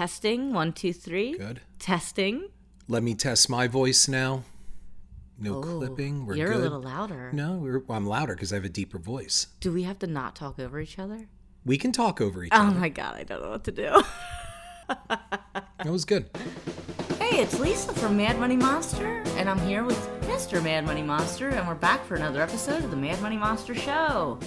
[0.00, 0.54] Testing.
[0.54, 1.36] One, two, three.
[1.36, 1.60] Good.
[1.78, 2.48] Testing.
[2.88, 4.44] Let me test my voice now.
[5.38, 6.24] No clipping.
[6.24, 6.56] We're You're good.
[6.56, 7.30] a little louder.
[7.34, 9.48] No, we're, well, I'm louder because I have a deeper voice.
[9.60, 11.28] Do we have to not talk over each other?
[11.66, 12.76] We can talk over each Oh other.
[12.76, 14.02] Oh my god, I don't know what to do.
[15.82, 16.30] That was good.
[17.18, 20.64] hey, it's Lisa from Mad Money Monster, and I'm here with Mr.
[20.64, 24.38] Mad Money Monster, and we're back for another episode of the Mad Money Monster Show.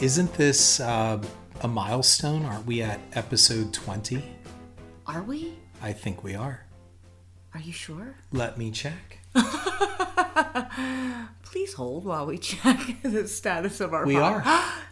[0.00, 1.22] Isn't this uh,
[1.60, 2.46] a milestone?
[2.46, 4.37] Aren't we at episode 20?
[5.08, 5.54] Are we?
[5.82, 6.64] I think we are.
[7.54, 8.14] Are you sure?
[8.30, 9.18] Let me check.
[11.42, 14.46] Please hold while we check the status of our We pod.
[14.46, 14.72] are.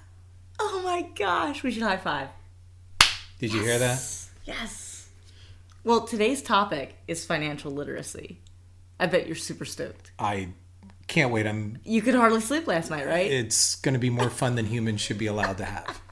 [0.58, 2.28] Oh my gosh, we should high five.
[3.38, 4.02] Did you hear that?
[4.46, 5.10] Yes.
[5.84, 8.40] Well, today's topic is financial literacy.
[8.98, 10.12] I bet you're super stoked.
[10.18, 10.48] I
[11.08, 11.46] can't wait.
[11.46, 11.76] I'm.
[11.84, 13.30] You could hardly sleep last night, right?
[13.30, 16.00] It's going to be more fun than humans should be allowed to have.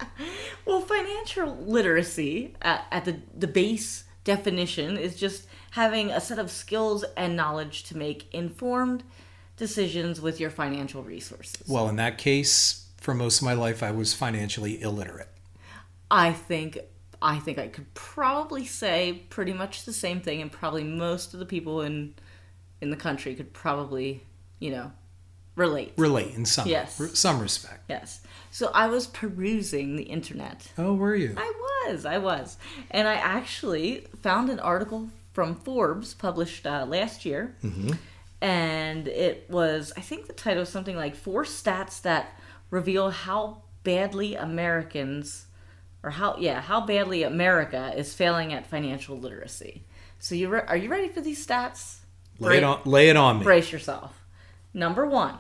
[0.67, 6.51] Well, financial literacy at, at the, the base definition is just having a set of
[6.51, 9.05] skills and knowledge to make informed
[9.57, 11.69] decisions with your financial resources.
[11.69, 15.29] Well, in that case, for most of my life, I was financially illiterate.
[16.11, 16.79] I think
[17.21, 21.41] I think I could probably say pretty much the same thing and probably most of
[21.41, 22.15] the people in
[22.81, 24.23] in the country could probably,
[24.59, 24.93] you know,
[25.57, 25.93] relate.
[25.97, 27.01] Relate in some Yes.
[27.19, 27.85] some respect.
[27.89, 28.21] Yes.
[28.51, 31.35] So I was perusing the internet Oh, were you?
[31.37, 31.53] I
[31.89, 32.57] was, I was.
[32.91, 37.57] And I actually found an article from Forbes published uh, last year.
[38.41, 42.39] And it was, I think the title was something like Four Stats That
[42.71, 45.47] Reveal How Badly Americans,
[46.03, 49.85] or how, yeah, how badly America is failing at financial literacy.
[50.19, 51.99] So you re- are you ready for these stats?
[52.39, 52.81] Lay it on.
[52.85, 53.45] Lay it on me.
[53.45, 54.19] brace yourself.
[54.75, 55.37] Number one.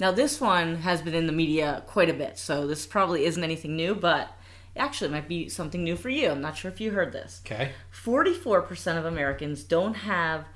[0.00, 3.42] Now, this one has been in the media quite a bit, so this probably isn't
[3.42, 4.30] anything new, but
[4.76, 6.30] actually it might be something new for you.
[6.30, 7.42] I'm not sure if you heard this.
[7.44, 7.72] Okay.
[7.92, 10.46] 44% of Americans don't have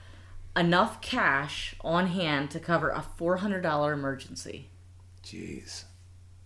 [0.56, 4.68] enough cash on hand to cover a $400 emergency.
[5.24, 5.84] Jeez.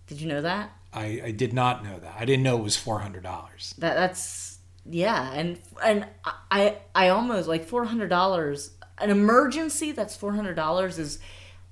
[0.07, 0.73] Did you know that?
[0.93, 2.15] I, I did not know that.
[2.19, 3.75] I didn't know it was four hundred dollars.
[3.79, 4.59] That that's
[4.89, 6.07] yeah, and and
[6.51, 8.71] I I almost like four hundred dollars.
[8.99, 11.19] An emergency that's four hundred dollars is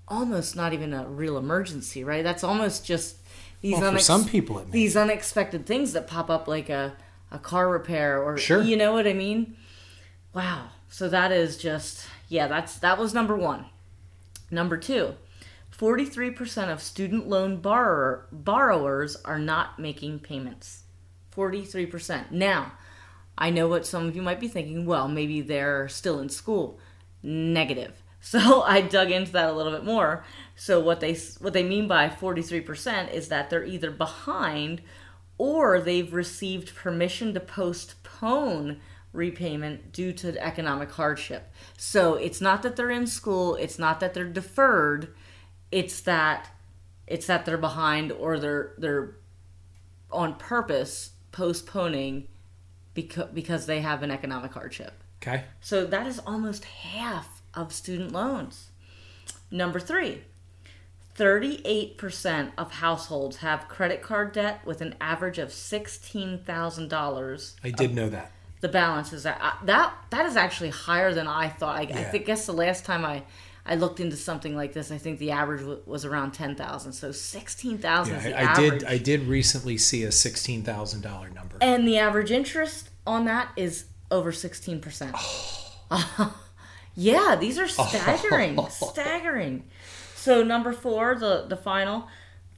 [0.09, 2.23] almost not even a real emergency, right?
[2.25, 3.17] That's almost just
[3.61, 6.95] these Well, unex- some people, these unexpected things that pop up like a
[7.31, 8.63] a car repair or Sure.
[8.63, 9.57] you know what I mean?
[10.35, 10.69] Wow.
[10.89, 13.65] So that is just yeah, that's that was number 1.
[14.51, 15.15] Number 2.
[15.77, 20.85] 43% of student loan borrower, borrowers are not making payments.
[21.35, 22.31] 43%.
[22.31, 22.75] Now,
[23.37, 26.79] I know what some of you might be thinking, well, maybe they're still in school.
[27.25, 28.01] Negative.
[28.25, 30.25] So I dug into that a little bit more.
[30.57, 34.81] So what they what they mean by 43% is that they're either behind
[35.37, 38.81] or they've received permission to postpone
[39.13, 41.53] repayment due to economic hardship.
[41.77, 45.15] So it's not that they're in school, it's not that they're deferred,
[45.71, 46.51] it's that
[47.07, 49.17] it's that they're behind or they're they're
[50.11, 52.29] on purpose postponing
[52.95, 55.03] because because they have an economic hardship.
[55.21, 55.45] Okay.
[55.61, 58.69] So that is almost half of student loans.
[59.51, 60.23] Number 3.
[61.17, 68.09] 38% of households have credit card debt with an average of $16,000 I did know
[68.09, 68.33] that.
[68.61, 71.77] the balance is that that that is actually higher than I thought.
[71.77, 72.11] I, I Yeah.
[72.11, 73.23] think guess the last time I
[73.67, 76.93] I looked into something like this, I think the average w- was around ten thousand.
[76.95, 78.81] So sixteen thousand Yeah, is the I, I average.
[78.81, 78.89] did.
[78.89, 81.57] I did recently see a sixteen thousand dollar number.
[81.61, 85.15] and the average interest on that is over sixteen percent.
[85.17, 86.35] Oh.
[86.95, 87.87] yeah, these are oh.
[87.87, 89.65] staggering, staggering.
[90.15, 92.09] So number four, the the final,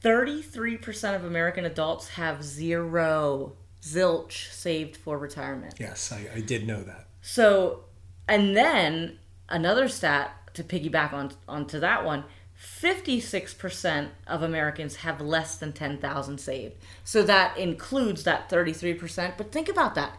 [0.00, 3.52] thirty three percent of American adults have zero
[3.82, 5.74] zilch saved for retirement.
[5.78, 7.06] Yes, I, I did know that.
[7.20, 7.84] So,
[8.28, 12.24] and then another stat to piggyback on onto that one.
[12.58, 16.74] 56% of Americans have less than 10,000 saved.
[17.04, 20.18] So that includes that 33%, but think about that.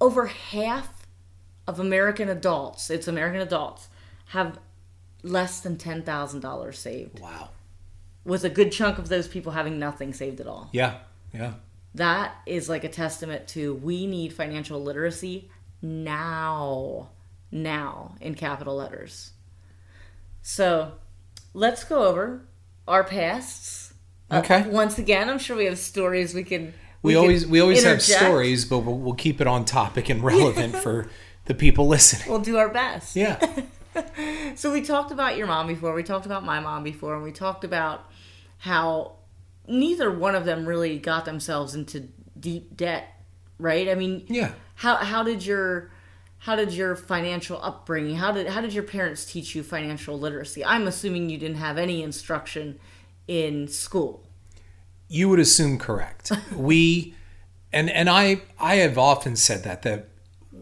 [0.00, 0.95] Over half
[1.66, 3.88] of American adults, it's American adults,
[4.26, 4.58] have
[5.22, 7.20] less than $10,000 saved.
[7.20, 7.50] Wow.
[8.24, 10.98] With a good chunk of those people having nothing saved at all Yeah.
[11.32, 11.54] Yeah.
[11.94, 15.48] that is like a testament to we need financial literacy
[15.82, 17.08] now
[17.50, 19.32] now in capital letters
[20.42, 20.92] so
[21.54, 22.42] let's go over
[22.88, 23.92] our pasts
[24.30, 24.68] Uh, Okay.
[24.68, 26.72] once again i'm sure we have stories we can
[27.02, 30.22] We, can always we always have stories, but we'll, we'll keep it on topic and
[30.24, 31.08] relevant for
[31.46, 32.28] the people listening.
[32.28, 33.38] we'll do our best Yeah.
[34.56, 35.94] So we talked about your mom before.
[35.94, 38.04] We talked about my mom before, and we talked about
[38.58, 39.16] how
[39.66, 42.08] neither one of them really got themselves into
[42.38, 43.08] deep debt
[43.58, 43.88] right?
[43.88, 44.52] I mean, Yeah.
[44.74, 45.90] how how did your
[46.38, 50.62] how did your financial upbringing how did how did your parents teach you financial literacy
[50.64, 52.78] i'm assuming you didn't have any instruction
[53.26, 54.22] in school
[55.08, 56.30] You would assume correct.
[56.54, 57.14] we
[57.72, 60.08] and and I I have often said that that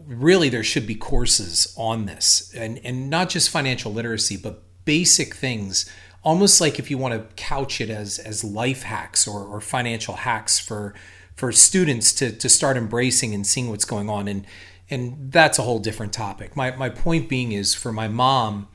[0.07, 5.33] really there should be courses on this and and not just financial literacy but basic
[5.35, 5.89] things
[6.23, 10.15] almost like if you want to couch it as as life hacks or, or financial
[10.15, 10.93] hacks for
[11.35, 14.45] for students to to start embracing and seeing what's going on and
[14.89, 16.55] and that's a whole different topic.
[16.55, 18.67] My my point being is for my mom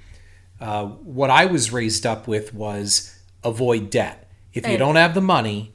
[0.61, 4.31] uh, what I was raised up with was avoid debt.
[4.53, 5.73] If you don't have the money,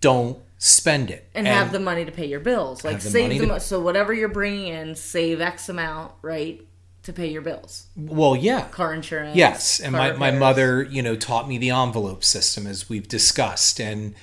[0.00, 1.30] don't spend it.
[1.34, 3.80] and, have the money to pay your bills like the save money the to- so
[3.80, 6.66] whatever you're bringing in save x amount right
[7.08, 9.80] to pay your bills well, yeah, car insurance yes.
[9.80, 13.80] And my, my mother, you know, taught me the envelope system as we've discussed.
[13.80, 14.14] And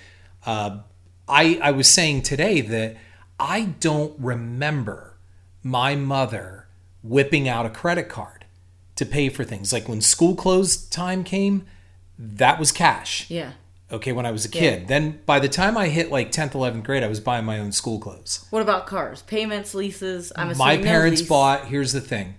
[0.46, 0.80] uh,
[1.28, 2.98] I I was saying today that
[3.40, 5.18] I don't remember
[5.64, 6.68] my mother
[7.02, 8.46] whipping out a credit card
[8.98, 9.74] to pay for things.
[9.74, 11.66] Like when school closed time came,
[12.20, 13.30] that was cash.
[13.32, 13.54] yeah
[13.92, 14.88] Okay, when I was a kid.
[14.88, 17.72] Then by the time I hit like 10th, 11th grade, I was buying my own
[17.72, 18.46] school clothes.
[18.50, 21.30] what about cars payments leases i'm My assuming no parents lease.
[21.30, 22.36] bought, here's the thing,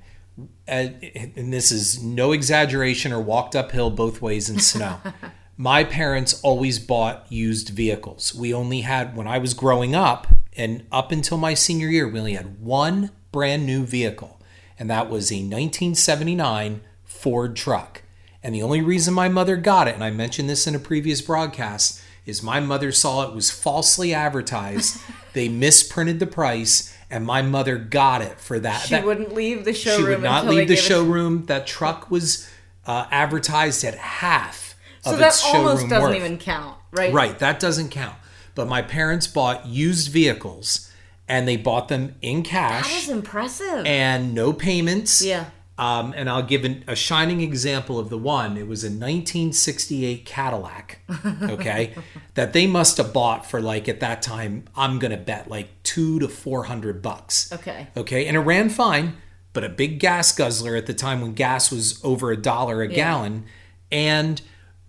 [0.67, 0.99] and
[1.37, 4.99] and this is no exaggeration or walked uphill both ways in snow.
[5.59, 8.35] My parents always bought used vehicles.
[8.35, 12.19] We only had, when I was growing up and up until my senior year, we
[12.19, 14.39] only had one brand new vehicle,
[14.79, 18.03] and that was a 1979 Ford truck.
[18.47, 21.21] And the only reason my mother got it, and I mentioned this in a previous
[21.21, 25.01] broadcast, is my mother saw it was falsely advertised.
[25.33, 28.83] they misprinted the price, and my mother got it for that.
[28.83, 31.47] she that wouldn't leave the showroom she would not leave the gave it- showroom.
[31.47, 32.49] That truck was
[32.87, 36.17] uh, advertised at half so of that its showroom almost doesn't worth.
[36.17, 38.15] even count right Right, that doesn't count.
[38.55, 40.89] But my parents bought used vehicles,
[41.27, 45.21] and they bought them in that cash is impressive and no payments.
[45.21, 45.47] Yeah.
[45.79, 48.57] Um, and I'll give an, a shining example of the one.
[48.57, 51.01] It was a 1968 Cadillac,
[51.43, 51.95] okay,
[52.35, 54.65] that they must have bought for like at that time.
[54.75, 57.53] I'm gonna bet like two to four hundred bucks.
[57.53, 59.19] okay Okay, and it ran fine,
[59.53, 62.89] but a big gas guzzler at the time when gas was over a dollar a
[62.89, 63.45] gallon.
[63.93, 64.41] And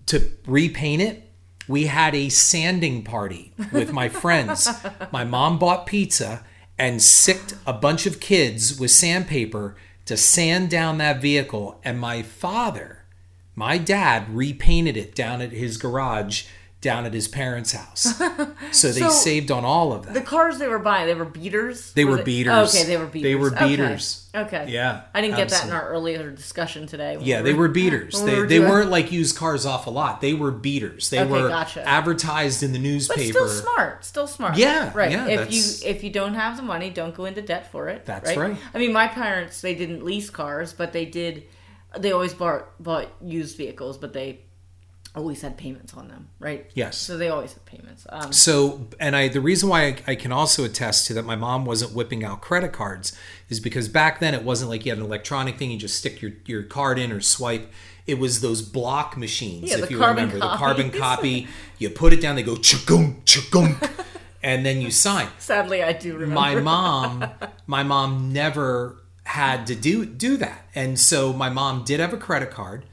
[0.07, 1.29] to repaint it,
[1.67, 4.69] we had a sanding party with my friends.
[5.11, 6.45] my mom bought pizza
[6.77, 9.75] and sicked a bunch of kids with sandpaper
[10.07, 11.79] to sand down that vehicle.
[11.83, 13.03] And my father,
[13.55, 16.45] my dad, repainted it down at his garage
[16.79, 18.21] down at his parents' house.
[18.71, 20.13] So they So- saved on all of that.
[20.13, 22.75] the cars they were buying they were beaters They Was were it- beaters.
[22.75, 23.67] okay they were beaters They were Okay.
[23.67, 24.29] beaters.
[24.35, 28.13] okay, Yeah, i didn't get that in our earlier discussion today Yeah, they were beaters.
[28.15, 30.21] when we They, were they doing- weren't like used cars off a lot.
[30.21, 31.09] They were beaters.
[31.09, 31.87] They Okay, were gotcha.
[31.87, 33.31] advertised in the But newspaper.
[33.31, 34.57] still smart, still smart.
[34.57, 35.11] Yeah, right.
[35.11, 37.87] yeah, if that's- you if you don't have the money, don't go into debt for
[37.87, 38.05] it.
[38.05, 38.57] That's right.
[38.73, 41.43] I mean, my parents they didn't lease cars, but they did.
[41.97, 44.41] They always bought bought used vehicles, but they
[45.17, 46.69] always had payments on them, right?
[46.73, 46.97] Yes.
[46.97, 48.05] So they always had payments.
[48.09, 51.35] Um, So, and I, the reason why I, I can also attest to that my
[51.35, 53.17] mom wasn't whipping out credit cards
[53.49, 56.21] is because back then it wasn't like you had an electronic thing, you just stick
[56.21, 57.71] your, your card in or swipe.
[58.05, 60.35] It was those block machines, Yeah, if you remember.
[60.39, 61.47] The carbon copy,
[61.77, 63.75] you put it down, they go chugum, chugum,
[64.43, 65.27] and then you sign.
[65.39, 66.35] sadly, I do remember.
[66.35, 67.25] my mom
[67.67, 72.17] my mom never had to do do that and so my mom did have a
[72.17, 72.85] credit card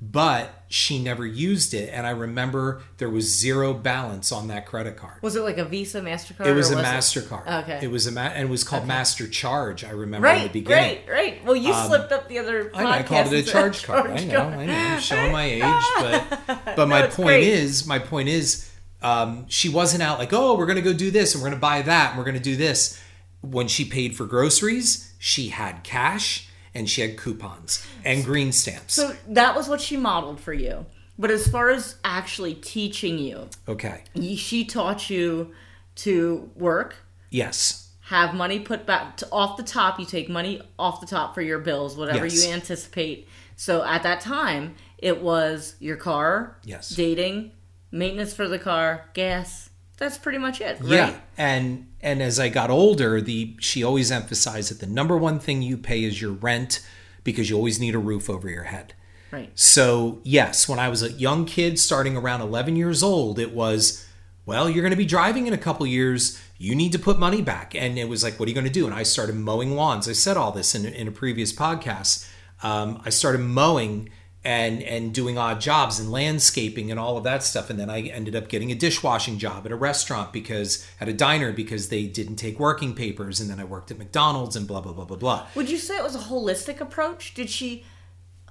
[0.00, 4.96] but she never used it and i remember there was zero balance on that credit
[4.96, 6.46] card was it like a Visa, Mastercard?
[6.46, 7.80] it was a was mastercard Okay.
[7.82, 10.52] It was a ma- and it was called master charge i remember in the Right,
[10.52, 11.44] beginning right, right.
[11.44, 12.70] Well, you slipped up the other.
[12.74, 14.10] I, I called it a charge card.
[14.10, 14.72] I know, I know.
[14.72, 16.40] I'm showing my age, but
[16.76, 17.42] but my point great.
[17.44, 18.70] is, my point is,
[19.02, 21.82] um, she wasn't out like, oh, we're gonna go do this and we're gonna buy
[21.82, 23.00] that and we're gonna do this.
[23.42, 28.94] When she paid for groceries, she had cash and she had coupons and green stamps.
[28.94, 30.86] So that was what she modeled for you.
[31.18, 34.02] But as far as actually teaching you, okay.
[34.36, 35.52] she taught you
[35.96, 36.96] to work,
[37.30, 37.90] Yes.
[38.06, 40.00] have money put back to, off the top.
[40.00, 42.46] You take money off the top for your bills, whatever Yes.
[42.46, 43.28] you anticipate.
[43.56, 46.88] So at that time, it was your car, Yes.
[46.88, 47.52] dating,
[47.90, 49.68] maintenance for the car, gas.
[50.02, 50.90] That's pretty much it, right?
[50.90, 55.38] Yeah, and and as I got older, the she always emphasized that the number one
[55.38, 56.84] thing you pay is your rent
[57.22, 58.94] because you always need a roof over your head.
[59.30, 59.52] Right.
[59.54, 64.04] So, yes, when I was a young kid starting around 11 years old, it was,
[64.44, 66.42] well, you're going to be driving in a couple years.
[66.58, 67.72] You need to put money back.
[67.76, 68.86] And it was like, what are you going to do?
[68.86, 70.08] And I started mowing lawns.
[70.08, 72.28] I said all this in, in a previous podcast.
[72.64, 74.10] Um, I started mowing
[74.44, 78.02] and and doing odd jobs and landscaping and all of that stuff and then I
[78.02, 82.06] ended up getting a dishwashing job at a restaurant because at a diner because they
[82.06, 85.16] didn't take working papers and then I worked at McDonald's and blah blah blah blah
[85.16, 85.46] blah.
[85.54, 87.34] Would you say it was a holistic approach?
[87.34, 87.84] Did she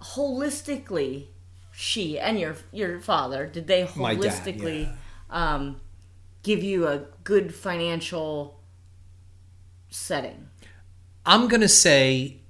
[0.01, 1.27] holistically,
[1.71, 4.93] she and your your father, did they My dad, holistically
[5.29, 5.81] um,
[6.43, 8.61] give you a good financial
[9.89, 10.47] setting?
[11.25, 12.41] I'm going to say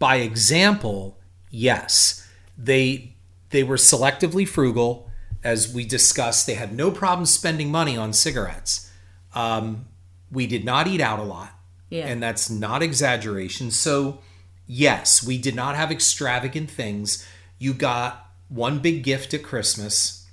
[0.00, 1.18] by example,
[1.50, 2.19] yes.
[2.62, 3.16] They
[3.50, 5.10] they were selectively frugal
[5.42, 6.46] as we discussed.
[6.46, 8.90] They had no problem spending money on cigarettes.
[9.34, 9.86] Um,
[10.30, 11.52] we did not eat out a lot.
[11.88, 12.06] Yeah.
[12.06, 13.70] And that's not exaggeration.
[13.70, 14.20] So,
[14.66, 17.26] yes, we did not have extravagant things.
[17.58, 20.28] You got one big gift at Christmas.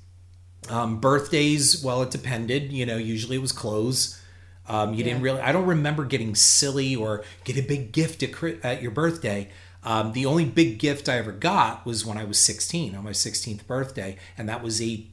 [0.70, 2.72] Um, birthdays, well, it depended.
[2.72, 4.22] You know, usually it was clothes.
[4.68, 5.40] Um, you didn't really.
[5.40, 9.50] I don't remember getting silly or get a big gift at, at your birthday.
[9.88, 13.12] Um, the only big gift I ever got was when I was 16 on my
[13.12, 15.06] 16th birthday, and that was a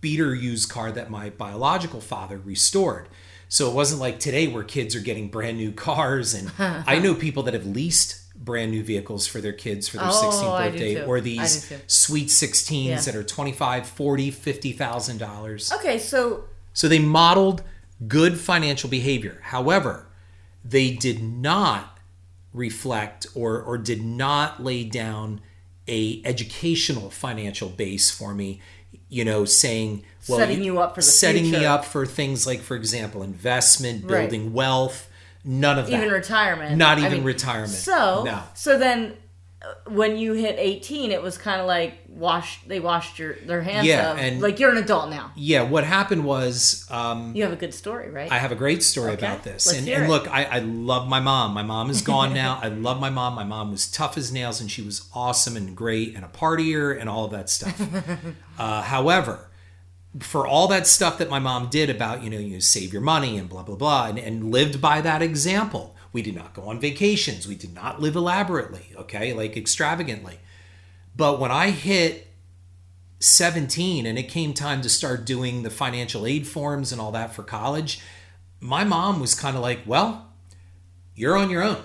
[0.00, 3.08] beater used car that my biological father restored.
[3.48, 7.14] So it wasn't like today where kids are getting brand new cars, and I know
[7.14, 11.04] people that have leased brand new vehicles for their kids for their Oh, 16th birthday
[11.04, 13.00] or these sweet 16s Yeah.
[13.00, 17.62] that are 25 40 50000 dollars Okay, so so they modeled
[18.06, 19.40] good financial behavior.
[19.42, 20.06] However,
[20.64, 21.98] they did not
[22.52, 25.40] reflect or or did not lay down
[25.88, 28.60] a educational financial base for me,
[29.08, 32.76] you know, saying well Setting you up for setting me up for things like for
[32.76, 34.22] example, investment, Right.
[34.30, 35.08] building wealth,
[35.44, 35.96] none of that.
[35.96, 36.76] even retirement.
[36.76, 37.70] Not I even mean, retirement.
[37.70, 38.42] So, No.
[38.54, 39.14] so then
[39.86, 42.62] when you hit 18, it was kind of like wash.
[42.66, 45.32] They washed your their hands Yeah, of and- like you're an adult now.
[45.36, 48.32] Yeah, what happened was um You have a good story, right?
[48.32, 49.66] I have a great story Okay, about this.
[49.66, 51.52] let's And, and look, I, I love my mom.
[51.52, 52.58] My mom is gone now.
[52.62, 53.34] I love my mom.
[53.34, 56.98] My mom was tough as nails and she was awesome and great and a partier
[56.98, 57.80] and all of that stuff.
[58.58, 59.50] uh, however,
[60.20, 63.36] for all that stuff that my mom did about, you know, you save your money
[63.38, 65.94] and blah, blah, blah, and, and lived by that example.
[66.12, 67.46] We did not go on vacations.
[67.46, 70.40] We did not live elaborately, okay, like extravagantly.
[71.16, 72.28] But when I hit
[73.20, 77.34] 17 and it came time to start doing the financial aid forms and all that
[77.34, 78.00] for college,
[78.60, 80.32] my mom was kind of like, well,
[81.14, 81.82] you're on your own.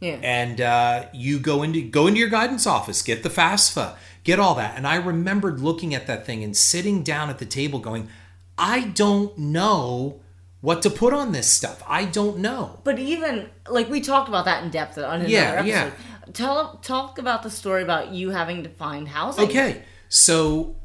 [0.00, 0.18] yeah.
[0.22, 4.54] And uh, you go into go into your guidance office, get the FAFSA, get all
[4.54, 4.76] that.
[4.76, 8.08] And I remembered looking at that thing and sitting down at the table going,
[8.56, 10.20] I don't know
[10.60, 11.82] what to put on this stuff.
[11.86, 12.80] I don't know.
[12.84, 15.68] But even like we talked about that in depth on another Yeah, episode.
[15.68, 15.90] yeah.
[16.32, 19.44] Tell talk about the story about you having to find housing.
[19.44, 19.82] Okay.
[20.08, 20.76] So,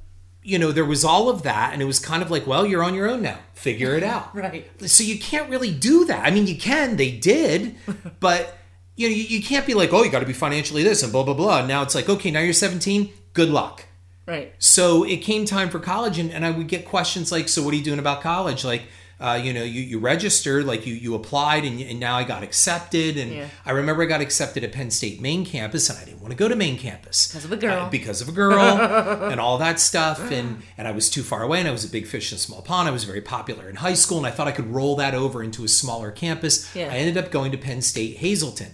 [0.41, 2.83] you know, there was all of that, and it was kind of like, well, you're
[2.83, 3.39] on your own now.
[3.53, 4.29] Figure it out.
[4.35, 4.69] Right.
[4.89, 6.25] So you can't really do that.
[6.25, 7.75] I mean, you can, they did,
[8.19, 8.57] but
[8.95, 11.11] you know, you, you can't be like, oh, you got to be financially this and
[11.11, 11.65] blah blah blah.
[11.65, 13.09] Now it's like, okay, now you're 17.
[13.33, 13.85] Good luck.
[14.27, 14.53] Right.
[14.59, 17.73] So it came time for college, and, and I would get questions like, so what
[17.73, 18.63] are you doing about college?
[18.63, 18.83] Like,
[19.19, 22.43] uh, you know, you, you registered, like you, you applied, and, and now I got
[22.43, 23.17] accepted.
[23.17, 23.47] And Yeah.
[23.65, 26.37] I remember I got accepted at Penn State main campus, and I didn't want to
[26.37, 27.85] go to main campus Because of a girl.
[27.85, 28.59] uh, because of a girl
[29.31, 31.89] and all that stuff and and I was too far away and I was a
[31.89, 34.31] big fish in a small pond I was very popular in high school and I
[34.31, 36.85] thought I could roll that over into a smaller campus Yeah.
[36.91, 38.71] I ended up going to Penn State Hazleton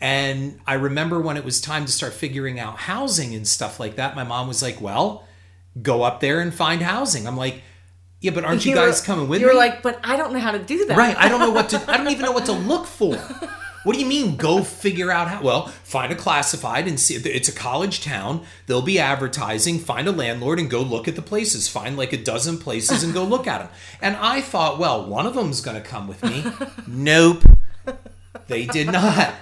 [0.00, 3.96] and I remember when it was time to start figuring out housing and stuff like
[3.96, 5.26] that my mom was like well
[5.80, 7.62] go up there and find housing I'm like
[8.22, 10.16] yeah but aren't you, were- guys coming with you me You were like, but I
[10.16, 10.96] don't know how to do that.
[10.96, 11.16] Right.
[11.16, 11.90] I don't know what to.
[11.90, 13.16] I don't even know what to look for.
[13.84, 14.36] What do you mean?
[14.36, 15.42] Go figure out how?
[15.42, 17.16] Well, find a classified and see.
[17.16, 18.44] It's a college town.
[18.66, 19.80] They'll be advertising.
[19.80, 21.66] Find a landlord and go look at the places.
[21.66, 23.70] Find like a dozen places and go look at them.
[24.00, 26.44] And I thought, well, one of them's going to come with me.
[26.86, 27.42] Nope.
[28.46, 29.34] They did not.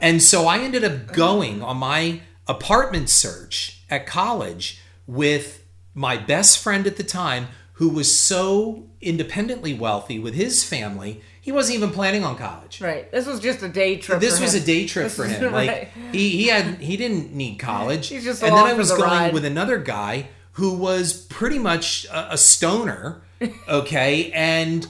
[0.00, 6.58] And so I ended up going on my apartment search at college with my best
[6.58, 11.90] friend at the time who was so independently wealthy with his family, he wasn't even
[11.90, 12.80] planning on college.
[12.80, 13.10] Right.
[13.10, 14.20] This was just a day trip.
[14.20, 14.62] This was him.
[14.62, 15.52] a day trip This for him.
[15.52, 15.88] Like right.
[16.12, 18.08] he, he had he didn't need college.
[18.08, 19.32] He's just and then I was the going ride.
[19.34, 23.22] with another guy who was pretty much a, a stoner,
[23.68, 24.86] okay, and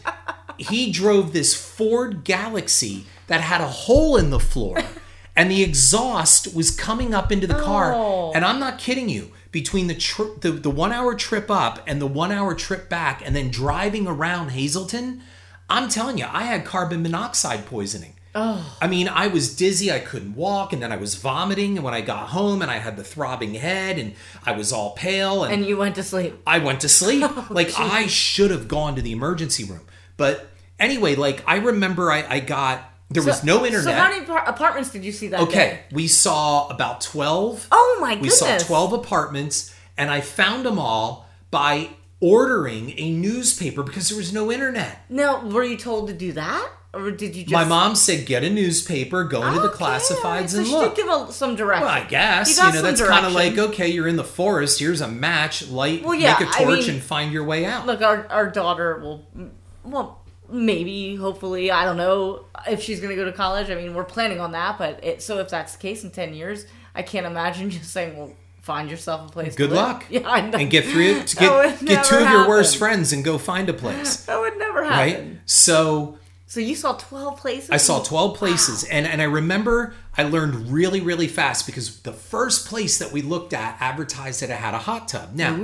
[0.58, 4.78] he drove this Ford Galaxie that had a hole in the floor.
[5.34, 8.32] And the exhaust was coming up into the car, Oh.
[8.34, 9.30] and I'm not kidding you.
[9.52, 13.22] Between the, tri- the the one hour trip up and the one hour trip back,
[13.24, 15.22] and then driving around Hazleton,
[15.68, 18.14] I'm telling you, I had carbon monoxide poisoning.
[18.34, 18.78] Oh.
[18.80, 21.76] I mean, I was dizzy, I couldn't walk, and then I was vomiting.
[21.76, 24.14] And when I got home, and I had the throbbing head, and
[24.46, 26.40] I was all pale, and, And you went to sleep.
[26.46, 27.22] I went to sleep.
[27.34, 29.82] Oh, like I should have gone to the emergency room.
[30.16, 30.48] But
[30.80, 33.84] anyway, like I remember, I, I got There was no internet.
[33.84, 35.80] So how many apartments did you see that okay, day?
[35.92, 38.40] we saw about 12 Oh my goodness.
[38.42, 41.90] We saw 12 apartments, and I found them all by
[42.20, 45.04] ordering a newspaper because there was no internet.
[45.08, 47.52] Now, were you told to do that, or did you just?
[47.52, 50.94] My mom said, get a newspaper, go into the classifieds so and look.
[50.94, 51.86] give a, some direction.
[51.86, 54.78] Well, I guess You you, know that's kind of like okay, you're in the forest.
[54.78, 57.86] Here's a match, light, Well, yeah, make a torch, mean- and find your way out.
[57.86, 59.26] Look, our our daughter will,
[59.84, 60.21] well,
[60.52, 63.70] maybe, hopefully, I don't know if she's gonna go to college.
[63.70, 66.34] I mean, we're planning on that, but it, so if that's the case in ten
[66.34, 69.54] years, I can't imagine just saying, well, find yourself a place.
[69.56, 70.04] Good to luck.
[70.10, 70.58] Yeah, I know.
[70.58, 73.68] and get three, to get get two never of your worst friends and go find
[73.68, 74.98] a place, That would never happen.
[74.98, 75.12] right?
[75.14, 75.40] happen.
[75.46, 76.18] So
[76.52, 77.70] So you saw twelve places.
[77.70, 82.12] I saw 12 places and, and I remember I learned really, really fast because the
[82.12, 85.30] first place that we looked at advertised that it had a hot tub.
[85.34, 85.56] Now,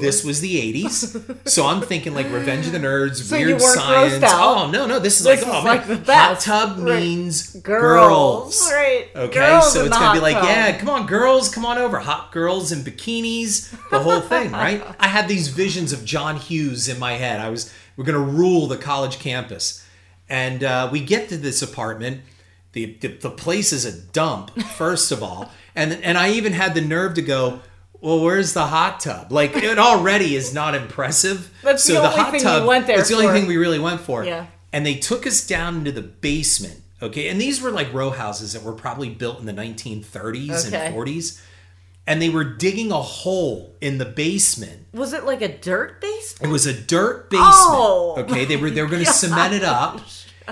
[0.00, 1.48] this was the 80s.
[1.48, 4.22] so I'm thinking like Revenge of the Nerds, So weird science.
[4.28, 5.00] Oh, no, no.
[5.00, 6.46] This is This like, is oh, like man, the best.
[6.46, 7.00] hot tub Right.
[7.00, 8.70] means Girls, girls.
[8.72, 9.08] right.
[9.16, 10.44] Okay, Girls so it's going to be like, tub.
[10.44, 11.98] yeah, come on, girls, come on over.
[11.98, 14.80] Hot girls in bikinis, the whole thing, right?
[15.00, 17.40] I had these visions of John Hughes in my head.
[17.40, 19.84] I was, we're going to rule the college campus.
[20.30, 22.22] And uh, we get to this apartment.
[22.72, 26.74] The, the the place is a dump, first of all, and and I even had
[26.74, 27.60] the nerve to go.
[28.00, 29.30] Well, where's the hot tub?
[29.32, 31.52] Like it already is not impressive.
[31.62, 32.66] That's the so only hot thing tub.
[32.66, 33.32] went there It's the only for.
[33.34, 34.24] thing we really went for.
[34.24, 34.46] Yeah.
[34.72, 36.80] And they took us down into the basement.
[37.02, 40.86] Okay, and these were like row houses that were probably built in the 1930s Okay.
[40.86, 41.42] and 40s,
[42.06, 46.48] and they were digging a hole in the basement Was it like a dirt basement?
[46.48, 47.50] it was a dirt basement.
[47.52, 50.00] Oh, okay, they were they were going to cement it up,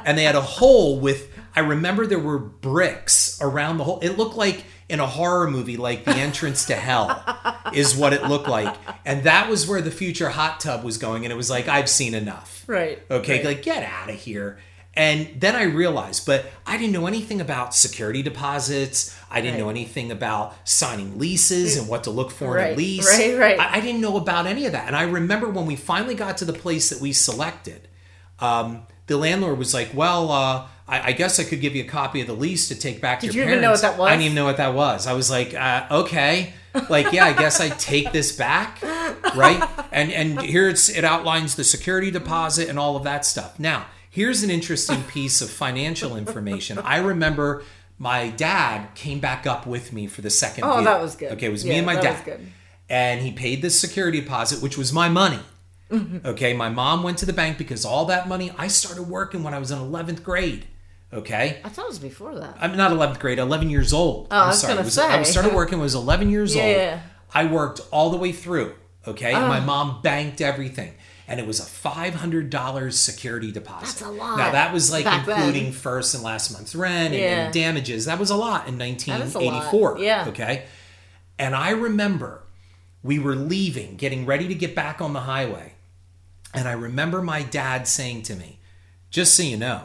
[0.04, 1.32] and they had a hole with.
[1.56, 3.98] I remember there were bricks around the hole.
[4.00, 7.22] It looked like in a horror movie, like the entrance to hell,
[7.72, 8.74] is what it looked like,
[9.04, 11.24] and that was where the future hot tub was going.
[11.24, 12.64] And it was like I've seen enough.
[12.66, 13.02] Right.
[13.10, 13.44] Okay, right.
[13.44, 14.58] like get out of here.
[14.94, 19.16] And then I realized, but I didn't know anything about security deposits.
[19.30, 19.60] I didn't Right.
[19.60, 23.06] know anything about signing leases and what to look for in a lease.
[23.06, 23.60] right, right.
[23.60, 24.88] I, I didn't know about any of that.
[24.88, 27.86] And I remember when we finally got to the place that we selected,
[28.40, 31.86] um, the landlord was like, "Well, uh, I, I guess I could give you a
[31.86, 33.98] copy of the lease to take back to Did your you even know what that
[33.98, 34.08] was?
[34.08, 35.06] I didn't even know what that was.
[35.06, 36.54] I was like, uh, "Okay."
[36.88, 38.80] Like, yeah, I guess I take this back,
[39.34, 39.68] right?
[39.90, 43.58] And and here it's it outlines the security deposit and all of that stuff.
[43.58, 46.78] Now, here's an interesting piece of financial information.
[46.78, 47.64] I remember
[47.98, 50.64] my dad came back up with me for the second.
[50.64, 50.84] Oh, view.
[50.84, 51.32] that was good.
[51.32, 52.40] Okay, it was Yeah, me and my dad
[52.88, 55.40] and he paid the security deposit, which was my money.
[55.90, 56.26] Mm-hmm.
[56.26, 59.54] Okay, my mom went to the bank because all that money I started working when
[59.54, 60.66] I was in 11th grade.
[61.12, 62.56] Okay, I thought it was before that.
[62.60, 64.26] I'm not 11th grade, 11 years old.
[64.30, 64.74] Oh, I I'm was sorry.
[64.74, 65.06] gonna was- say.
[65.06, 66.76] I was started working when I was 11 years Yeah, old.
[66.76, 67.00] yeah.
[67.32, 68.74] I worked all the way through.
[69.06, 69.48] Okay, Oh.
[69.48, 70.92] my mom banked everything.
[71.26, 73.84] And it was a five hundred dollars security deposit.
[73.98, 75.36] That's a lot Now that was like back then.
[75.42, 77.44] including first and last month's rent and, Yeah.
[77.44, 78.06] and damages.
[78.06, 79.54] That was a lot in is a lot.
[79.64, 79.98] 1984.
[79.98, 80.24] Yeah.
[80.28, 80.64] Okay.
[81.38, 82.44] And I remember
[83.02, 85.74] we were leaving, getting ready to get back on the highway.
[86.54, 88.58] And I remember my dad saying to me,
[89.10, 89.82] just so you know,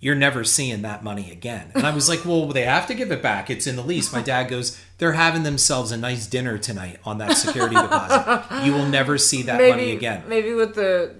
[0.00, 1.72] you're never seeing that money again.
[1.74, 3.50] And I was like, well, they have to give it back.
[3.50, 4.12] It's in the lease.
[4.12, 8.64] My dad goes, they're having themselves a nice dinner tonight on that security deposit.
[8.64, 10.24] You will never see that maybe money again.
[10.28, 11.14] Maybe with the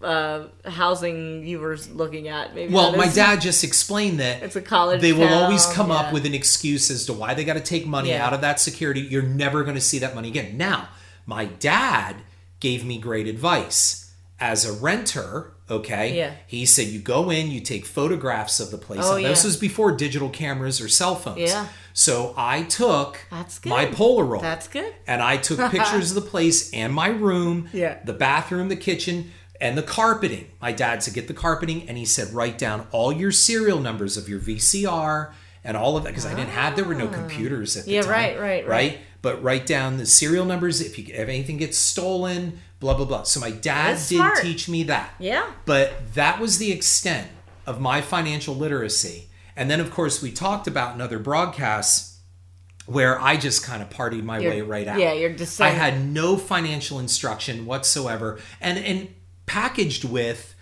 [0.00, 2.54] the uh, housing you were looking at.
[2.54, 5.90] Maybe Well, my dad just explained that It's a college They will always town, come
[5.90, 8.24] up with an excuse as to why they got to take money Yeah.
[8.24, 9.00] out of that security.
[9.00, 10.56] You're never going to see that money again.
[10.56, 10.88] Now,
[11.26, 12.16] my dad
[12.60, 13.99] gave me great advice
[14.40, 15.52] as a renter.
[15.70, 16.32] Okay, Yeah.
[16.48, 19.00] he said you go in, you take photographs of the place.
[19.04, 19.48] Oh, Now, This yeah.
[19.48, 21.38] was before digital cameras or cell phones.
[21.38, 21.66] Yeah.
[21.92, 23.70] So I took That's good.
[23.70, 24.40] my Polaroid.
[24.42, 24.92] That's good.
[25.06, 27.98] And I took pictures of the place and my room, Yeah.
[28.04, 30.46] the bathroom, the kitchen, and the carpeting.
[30.60, 34.16] My dad said, get the carpeting, and he said, write down all your serial numbers
[34.16, 37.76] of your VCR and all of that because I didn't have there were no computers
[37.76, 37.94] at the Ah.
[37.96, 38.10] Yeah, time.
[38.10, 38.98] right, right, right.
[39.22, 43.22] But write down the serial numbers if you if anything gets stolen, blah blah blah.
[43.24, 44.38] So my dad That's did smart.
[44.40, 45.10] teach me that.
[45.18, 45.50] Yeah.
[45.66, 47.28] But that was the extent
[47.66, 49.28] of my financial literacy.
[49.56, 52.18] And then, of course, we talked about in other broadcasts
[52.86, 54.98] where I just kind of partied my You're- way right out.
[54.98, 55.60] yeah, you're just.
[55.60, 59.14] I had no financial instruction whatsoever, and and
[59.46, 60.54] packaged with,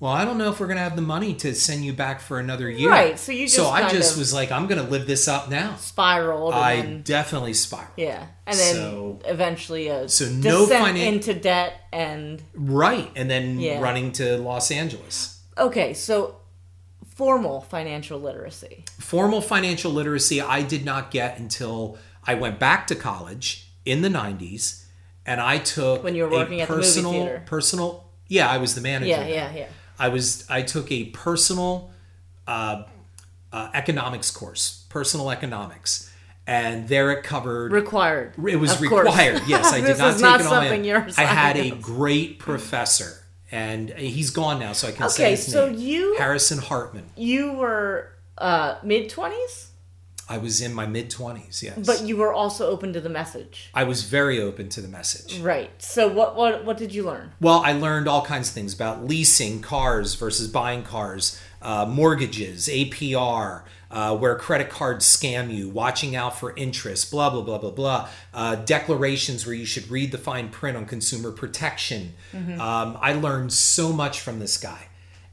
[0.00, 2.38] well, I don't know if we're gonna have the money to send you back for
[2.38, 2.88] another year.
[2.90, 5.74] Right, so you so I just was like, I'm gonna live this up now.
[5.76, 6.54] Spiraled.
[6.54, 7.88] I then, definitely spiraled.
[7.96, 8.26] yeah.
[8.46, 13.80] And then So- eventually a So no finan- into debt and Right, and then Yeah.
[13.80, 15.40] running to Los Angeles.
[15.58, 16.36] okay, so
[17.14, 18.84] formal financial literacy.
[19.00, 24.08] formal financial literacy I did not get until I went back to college in the
[24.10, 24.84] 90s
[25.26, 27.42] and I took When you were working at the movie personal theater.
[27.46, 29.66] personal yeah I was the manager Yeah, yeah, yeah.
[29.98, 31.90] I was I took a personal
[32.46, 32.84] uh,
[33.52, 36.10] uh, economics course, personal economics,
[36.46, 38.34] and there it covered Required.
[38.46, 39.42] it was required.
[39.46, 41.12] Yes, I did not take not it on something my you're own.
[41.18, 45.50] I had a great professor, and he's gone now, so I can say Okay, his
[45.52, 45.78] so name.
[45.78, 47.04] you- Harrison Hartman.
[47.16, 49.67] You were uh, mid twenties,
[50.28, 51.62] I was in my mid twenties.
[51.62, 53.70] Yes, but you were also open to the message.
[53.74, 55.38] I was very open to the message.
[55.40, 55.70] Right.
[55.82, 57.32] So what what what did you learn?
[57.40, 62.68] Well, I learned all kinds of things about leasing cars versus buying cars, uh, mortgages,
[62.68, 67.70] APR, uh, where credit cards scam you, watching out for interest, blah, blah, blah, blah,
[67.70, 68.08] blah.
[68.34, 72.12] Uh, declarations where you should read the fine print on consumer protection.
[72.34, 74.87] Um, I learned so much from this guy.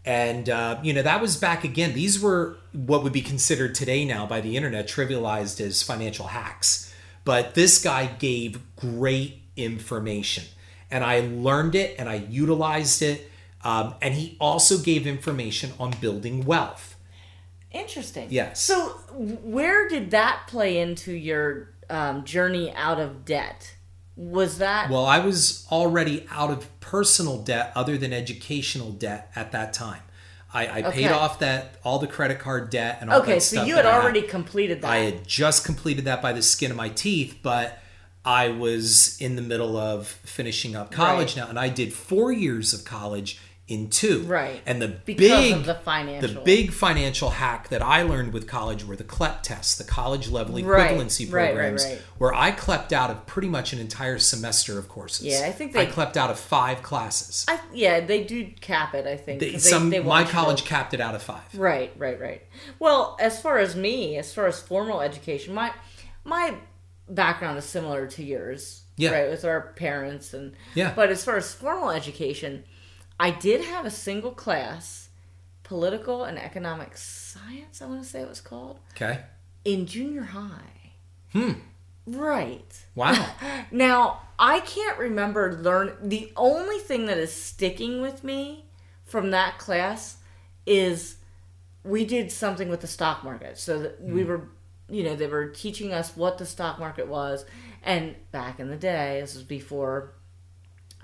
[0.05, 1.93] And, uh, you know, that was back again.
[1.93, 6.93] These were what would be considered today now by the internet trivialized as financial hacks.
[7.23, 10.43] But this guy gave great information
[10.91, 13.29] and I learned it and I utilized it.
[13.63, 16.95] Um, and he also gave information on building wealth.
[17.71, 18.27] Interesting.
[18.29, 18.61] Yes.
[18.61, 23.75] So where did that play into your um, journey out of debt?
[24.15, 29.51] Was that Well, I was already out of personal debt other than educational debt at
[29.51, 30.01] that time.
[30.53, 33.39] I, I paid off that all the credit card debt and all okay?
[33.41, 34.89] So you had already completed that.
[34.91, 37.79] I had just completed that by the skin of my teeth, but
[38.23, 41.43] I was in the middle of finishing up college Right.
[41.43, 44.21] now, and I did four years of college in two.
[44.23, 44.61] Right.
[44.67, 46.33] And the Because big of the financial.
[46.35, 50.29] the big financial hack that I learned with college were the CLEP tests, the college
[50.29, 52.01] level Right, equivalency right, right, programs, right.
[52.19, 55.25] where I clept out of pretty much an entire semester of courses.
[55.25, 57.43] Yeah, I think I they- clept out of five classes.
[57.47, 59.07] I, yeah, they do cap it.
[59.07, 61.41] I think They- they- some they my you to- college capped it out of five.
[61.55, 62.43] Right, right, right.
[62.77, 65.71] Well, as far as me, as far as formal education, my
[66.23, 66.55] my
[67.09, 68.81] background is similar to yours.
[68.97, 69.11] Yeah.
[69.11, 70.93] Right, with our parents and Yeah.
[70.95, 72.63] But as far as formal education,
[73.19, 75.09] I did have a single class,
[75.63, 77.81] political and economic science.
[77.81, 79.21] I want to say it was called Okay.
[79.63, 80.91] in junior high.
[81.31, 81.53] Hmm.
[82.07, 82.85] Right.
[82.95, 83.13] Wow.
[83.71, 88.65] Now, I can't remember learn the only thing that is sticking with me
[89.03, 90.17] from that class
[90.65, 91.17] is
[91.83, 93.57] we did something with the stock market.
[93.57, 94.27] So that we Hmm.
[94.29, 94.49] were
[94.87, 97.43] you know, they were teaching us what the stock market was
[97.81, 100.13] and back in the day, this was before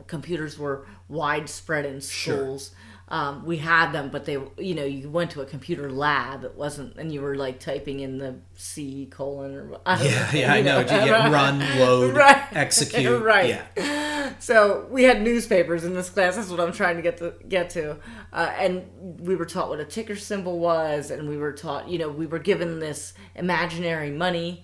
[0.08, 2.36] computers were widespread in Sure.
[2.36, 2.72] schools.
[3.08, 6.46] Um, we had them, but they, you know, you went to a computer lab.
[6.46, 10.32] It wasn't, and you were like typing in the C colon or I don't Yeah,
[10.32, 10.80] know, yeah, I know.
[10.80, 12.44] You get run, load, Right.
[12.54, 13.22] execute.
[13.24, 13.50] Right.
[13.76, 14.32] Yeah.
[14.40, 16.38] So we had newspapers in this class.
[16.38, 17.98] That's what I'm trying to get to get to,
[18.32, 21.98] uh, and we were taught what a ticker symbol was, and we were taught, you
[22.00, 24.64] know, we were given this imaginary money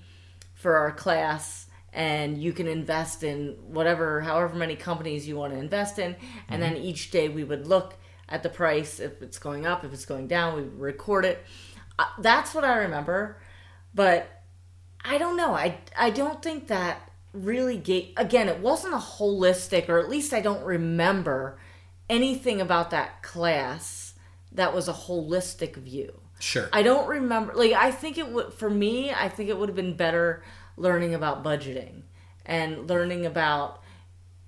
[0.54, 1.67] for our class,
[1.98, 6.16] and you can invest in whatever, however many companies you want to invest in,
[6.48, 7.96] and then each day we would look
[8.30, 11.44] at the price if it's going up, if it's going down, we record it.
[11.98, 13.40] Uh, that's what I remember,
[13.96, 14.44] but
[15.04, 15.56] I don't know.
[15.56, 20.34] I I don't think that really gave again, it wasn't a holistic or at least
[20.34, 21.58] I don't remember
[22.12, 24.14] anything about that class
[24.52, 26.22] that was a holistic view.
[26.40, 26.70] Sure.
[26.72, 29.76] I don't remember like I think it would for me, I think it would have
[29.76, 30.44] been better
[30.78, 32.04] learning about budgeting
[32.46, 33.84] and learning about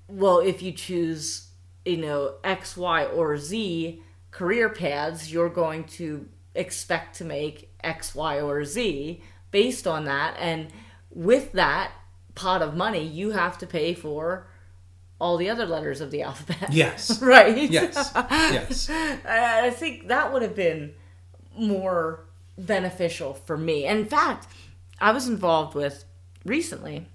[0.08, 1.50] well, if you choose,
[1.86, 8.16] you know, X, Y, or Z career paths, you're going to expect to make X,
[8.16, 10.36] Y, or Z based on that.
[10.40, 10.70] And
[11.12, 11.92] with that
[12.34, 14.48] pot of money, you have to pay for
[15.20, 16.70] all the other letters of the alphabet.
[16.74, 17.22] Yes.
[17.22, 17.70] right?
[17.70, 18.12] Yes.
[18.16, 18.90] Yes.
[19.26, 20.94] I I think that would have been
[21.56, 22.26] more
[22.58, 23.86] beneficial for me.
[23.86, 24.48] In fact,
[25.00, 26.06] I was involved with
[26.46, 27.08] recently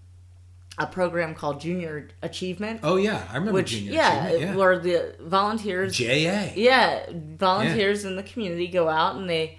[0.76, 4.50] a program called Junior Achievement, Oh yeah, I remember which junior yeah, achievement.
[4.50, 4.56] Yeah.
[4.56, 6.52] where the volunteers JA.
[6.56, 9.58] yeah, volunteers in the community go out and they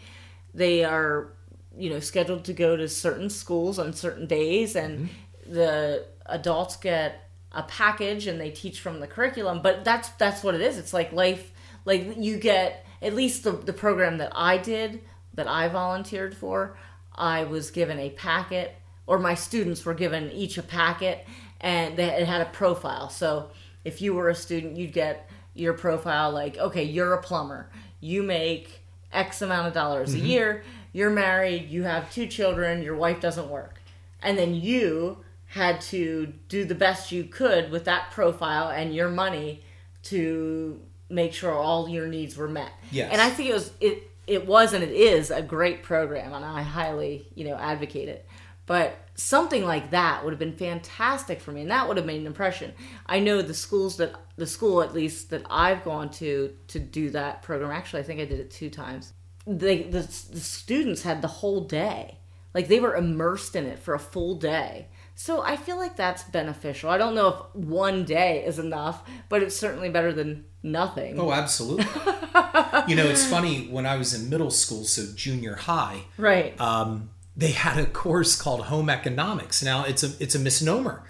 [0.54, 1.34] they are
[1.78, 5.54] you know scheduled to go to certain schools on certain days and mm-hmm.
[5.54, 10.56] the adults get a package and they teach from the curriculum but that's that's what
[10.56, 11.52] it is it's like life
[11.86, 15.02] like you get at least the the program that I did
[15.34, 16.78] that I volunteered for
[17.14, 18.76] I was given a packet
[19.08, 21.26] or my students were given each a packet
[21.62, 23.10] and they, it had a profile.
[23.10, 23.50] So
[23.84, 27.70] if you were a student you'd get your profile like okay you're a plumber.
[28.02, 30.26] You make x amount of dollars a mm-hmm.
[30.26, 30.64] year.
[30.92, 31.70] You're married.
[31.70, 32.84] You have two children.
[32.84, 33.82] Your wife doesn't work.
[34.22, 39.10] And then you had to do the best you could with that profile and your
[39.10, 39.64] money
[40.04, 42.72] to make sure all your needs were met.
[42.92, 43.12] Yes.
[43.12, 46.44] and i think it was it it was and it is a great program and
[46.44, 48.26] i highly you know advocate it
[48.66, 52.20] but something like that would have been fantastic for me and that would have made
[52.20, 52.74] an impression.
[53.06, 57.10] I know the schools that the school at least that i've gone to to do
[57.10, 59.14] that program actually i think i did it two times.
[59.48, 62.20] They the, the students had the whole day.
[62.54, 64.88] Like they were immersed in it for a full day.
[65.16, 66.90] So i feel like that's beneficial.
[66.90, 71.20] I don't know if one day is enough but it's certainly better than nothing.
[71.20, 71.86] Oh, absolutely.
[72.88, 76.60] you know, it's funny when I was in middle school, so junior high, right.
[76.60, 79.62] um, they had a course called home economics.
[79.64, 81.04] Now it's a it's a misnomer.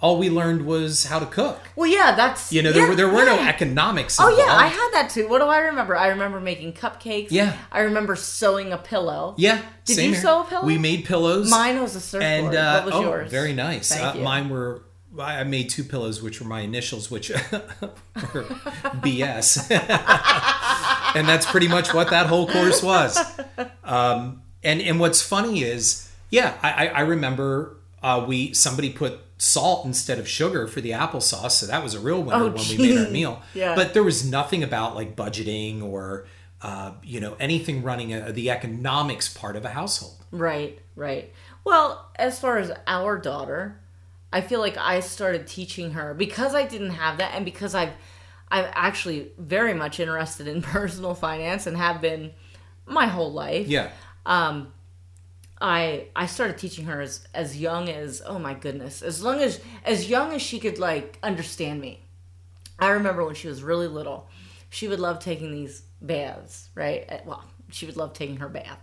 [0.00, 1.58] All we learned was how to cook.
[1.74, 3.48] well yeah that's You know, there yeah, were there were no yeah.
[3.48, 4.18] economics.
[4.20, 4.52] Oh yeah.
[4.52, 5.28] I had that too.
[5.28, 5.96] What do I remember?
[5.96, 7.28] I remember making cupcakes.
[7.32, 7.56] Yeah.
[7.72, 9.34] I remember sewing a pillow.
[9.38, 9.60] Yeah.
[9.84, 10.20] Did you here.
[10.20, 10.64] sew a pillow?
[10.66, 11.50] We made pillows.
[11.50, 12.22] Mine was a surfboard.
[12.32, 13.30] and uh, what was oh, yours?
[13.30, 13.88] very nice.
[13.92, 14.24] Thank Uh, you.
[14.24, 14.84] mine were.
[15.18, 17.30] I I made two pillows, which were my initials, which
[18.32, 18.44] were
[19.02, 19.68] BS,
[21.16, 23.18] and that's pretty much what that whole course was.
[23.82, 29.86] Um, and and what's funny is, yeah, I, I remember uh, we somebody put salt
[29.86, 32.78] instead of sugar for the applesauce, so that was a real winner Oh, when we
[32.78, 33.42] made our meal.
[33.54, 33.74] Yeah.
[33.74, 36.26] But there was nothing about like budgeting or
[36.62, 40.14] uh, you know anything running a, the economics part of a household.
[40.30, 41.32] Right, right.
[41.64, 43.78] Well, as far as our daughter,
[44.32, 47.92] I feel like I started teaching her because I didn't have that and because I've
[48.50, 52.32] I'm actually very much interested in personal finance and have been
[52.86, 53.66] my whole life.
[53.68, 53.90] Yeah.
[54.26, 54.72] Um,
[55.60, 59.60] I I started teaching her as as young as oh my goodness, as long as
[59.84, 62.04] as young as she could like understand me.
[62.78, 64.28] I remember when she was really little,
[64.70, 67.04] she would love taking these baths, right?
[67.10, 68.78] Uh, Well, she would love taking her bath,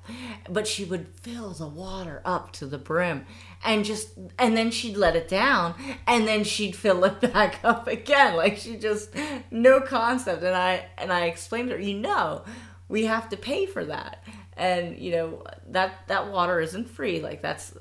[0.50, 3.26] but she would fill the water up to the brim
[3.64, 7.88] and just and then she'd let it down and then she'd fill it back up
[7.88, 9.10] again like she just
[9.50, 12.44] no concept and I and I explained to her, you know,
[12.90, 14.24] we have to pay for that
[14.58, 17.20] and you know that that water isn't free.
[17.22, 17.74] Like that's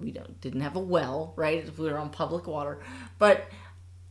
[0.00, 1.66] we don't didn't have a well right?
[1.78, 2.80] We were on public water.
[3.18, 3.48] But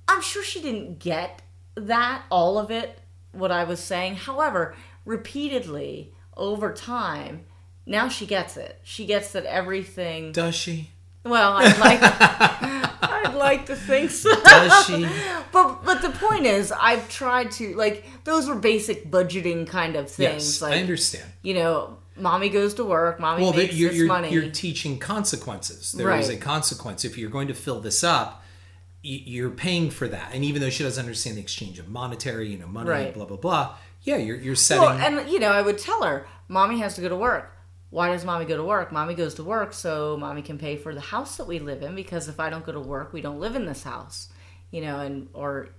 [0.09, 1.41] i'm sure she didn't get
[1.75, 2.99] that all of it
[3.33, 4.15] what i was saying.
[4.15, 4.73] However
[5.05, 7.45] repeatedly over time
[7.85, 8.79] now she gets it.
[8.83, 10.89] She gets that everything Does she?
[11.23, 11.99] well i'd like
[13.01, 14.33] i'd like to think so.
[14.43, 15.05] Does she?
[15.51, 20.09] but but the point is i've tried to like those were basic budgeting kind of
[20.09, 20.45] things.
[20.45, 21.25] Yes, like I understand.
[21.41, 24.29] you know, mommy goes to work, mommy Well, makes you're, this you're, money.
[24.31, 25.91] you're teaching consequences.
[25.91, 26.37] There is Right.
[26.37, 27.05] a consequence.
[27.05, 28.43] If you're going to fill this up,
[29.01, 30.31] you're paying for that.
[30.33, 33.13] And even though she doesn't understand the exchange of monetary, you know, money, Right.
[33.13, 34.83] blah, blah, blah, yeah, you're, you're setting.
[34.83, 37.51] well, and you know, I would tell her, mommy has to go to work.
[37.89, 38.91] Why does mommy go to work?
[38.91, 41.95] Mommy goes to work so mommy can pay for the house that we live in
[41.95, 44.27] because if I don't go to work, we don't live in this house.
[44.71, 45.69] You know, and or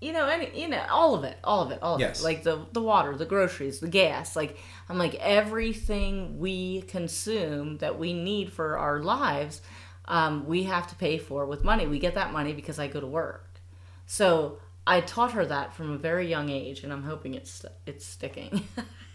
[0.00, 2.20] you know, any you know, all of it, all of it, all of Yes.
[2.20, 2.24] it.
[2.24, 4.36] Like the the water, the groceries, the gas.
[4.36, 9.62] Like I'm like everything we consume that we need for our lives,
[10.06, 11.86] um, we have to pay for with money.
[11.86, 13.60] We get that money because I go to work.
[14.06, 18.04] So I taught her that from a very young age, and I'm hoping it's it's
[18.06, 18.68] sticking.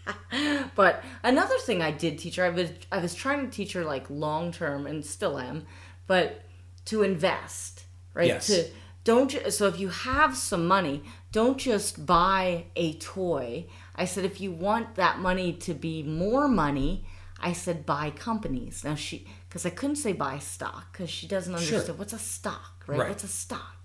[0.74, 3.84] but another thing I did teach her, I was I was trying to teach her
[3.84, 5.66] like long term, and still am,
[6.06, 6.42] but
[6.86, 8.26] to invest, right?
[8.26, 8.46] Yes.
[8.48, 8.66] To
[9.04, 13.66] don't ju- so if you have some money, don't just buy a toy.
[13.94, 17.04] I said if you want that money to be more money,
[17.40, 18.84] I said buy companies.
[18.84, 22.84] Now she because I couldn't say buy stock because she doesn't understand what's a stock,
[22.86, 23.00] right?
[23.00, 23.08] Right.
[23.08, 23.76] What's a stock?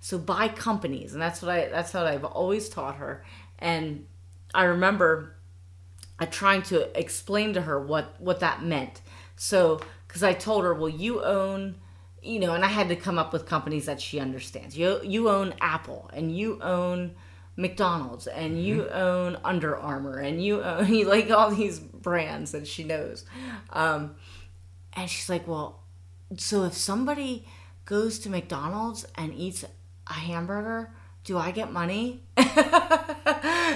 [0.00, 3.24] So buy companies, and that's what I that's what I've always taught her.
[3.58, 4.06] And
[4.54, 5.36] I remember
[6.18, 9.00] I trying to explain to her what what that meant.
[9.36, 11.76] So because I told her, well, you own,
[12.22, 14.76] you know, and I had to come up with companies that she understands.
[14.76, 17.14] You you own Apple, and you own
[17.56, 22.66] McDonald's, and you own Under Armour, and you own you like all these brands that
[22.66, 23.24] she knows.
[23.70, 24.16] Um,
[24.94, 25.82] and she's like, well,
[26.36, 27.46] so if somebody
[27.84, 29.64] goes to McDonald's and eats
[30.06, 30.92] a hamburger,
[31.24, 32.22] do I get money?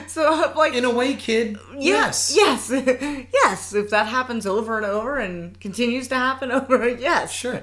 [0.09, 2.33] so like, In a way, kid, yes.
[2.35, 2.71] Yes,
[3.33, 3.75] yes.
[3.75, 7.33] If that happens over and over and continues to happen over, yes.
[7.33, 7.63] Sure.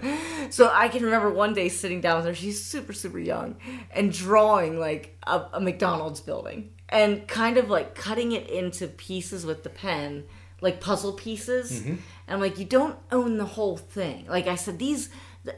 [0.50, 2.36] So I can remember one day sitting down with her.
[2.36, 3.56] She's super, super young,
[3.92, 9.46] and drawing like a, a McDonald's building and kind of like cutting it into pieces
[9.46, 10.26] with the pen,
[10.60, 11.80] like puzzle pieces.
[11.82, 11.90] Mm-hmm.
[11.90, 14.28] And I'm like, you don't own the whole thing.
[14.28, 15.10] Like I said, these,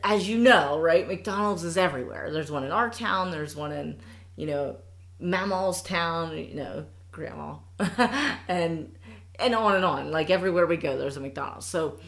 [0.03, 1.07] as you know, right?
[1.07, 2.31] McDonald's is everywhere.
[2.31, 3.31] There's one in our town.
[3.31, 3.99] There's one in,
[4.35, 4.77] you know,
[5.19, 6.37] Mammal's town.
[6.37, 7.55] You know, grandma,
[8.47, 8.95] and
[9.39, 10.11] and on and on.
[10.11, 11.65] Like everywhere we go, there's a McDonald's.
[11.65, 11.99] So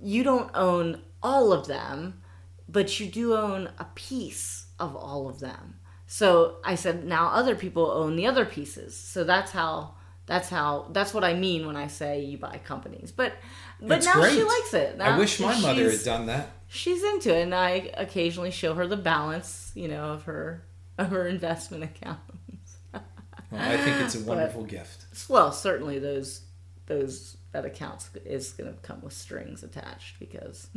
[0.00, 2.20] you don't own all of them,
[2.68, 5.76] but you do own a piece of all of them.
[6.06, 8.96] So I said, now other people own the other pieces.
[8.96, 9.94] So that's how
[10.26, 13.12] that's how that's what I mean when I say you buy companies.
[13.12, 13.32] But
[13.80, 15.00] but It's now she likes it.
[15.00, 16.50] I wish my mother had done that.
[16.68, 20.64] she's into it and i occasionally show her the balance you know of her
[20.98, 22.20] of her investment accounts.
[23.50, 25.04] Well, I think it's a wonderful gift.
[25.28, 26.40] well certainly those
[26.86, 30.68] those that accounts is going to come with strings attached because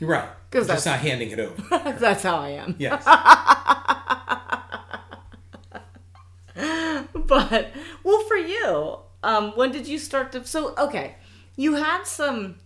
[0.00, 1.60] right because that's- not handing it over.
[1.98, 2.74] that's how I am.
[2.78, 3.04] Yes.
[7.14, 7.70] But
[8.48, 10.44] you, um, when did you start to?
[10.44, 11.16] So okay,
[11.56, 12.56] you had some,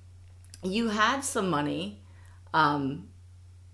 [0.62, 2.00] you had some money,
[2.54, 3.08] um,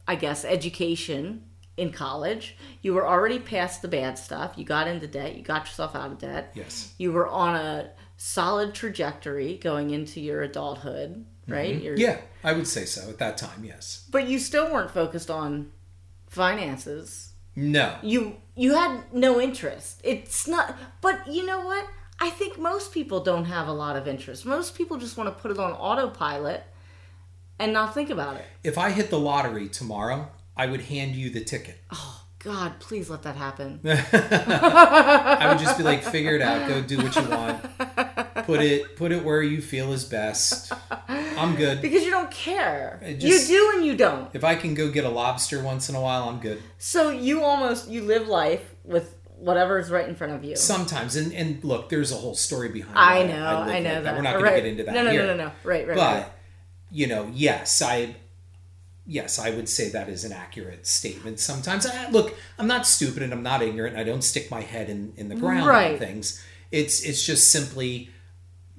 [0.07, 1.45] I guess, education
[1.77, 2.57] in college.
[2.83, 4.55] You were already past the bad stuff.
[4.57, 5.37] You got into debt.
[5.37, 6.53] You got yourself out of debt.
[6.55, 6.93] Yes.
[6.99, 11.81] You were on a solid trajectory going into your adulthood, right?
[11.83, 14.07] Your- Yeah, I would say so at that time, yes.
[14.11, 15.73] But you still weren't focused on
[16.29, 17.32] finances.
[17.55, 17.97] No.
[18.03, 21.87] you you had no interest it's not but you know what
[22.21, 25.43] i think most people don't have a lot of interest most people just want to
[25.43, 26.63] put it on autopilot
[27.59, 31.31] and not think about it If I hit the lottery tomorrow, I would hand you
[31.31, 31.79] the ticket.
[31.93, 36.81] oh god please let that happen I would just be like, figure it out, go
[36.83, 37.65] do what you want.
[38.57, 40.73] Put it put it where you feel is best.
[41.09, 41.81] I'm good.
[41.87, 45.05] because you don't care just- you do and you don't If I can go get
[45.05, 46.63] a lobster once in a while, I'm good.
[46.79, 51.17] so you almost you live life with whatever is right in front of you Sometimes,
[51.17, 52.97] and, and look, there's a whole story behind.
[52.97, 54.55] i know live i, know like that We're not going right.
[54.55, 55.27] to get into that no no here.
[55.27, 56.27] no no no right right but right.
[56.93, 58.15] you know yes i
[59.05, 62.87] yes i would say that is an accurate statement sometimes I, uh, look i'm not
[62.87, 65.95] stupid and i'm not ignorant i don't stick my head in in the ground Right.
[65.95, 68.11] on things it's it's just simply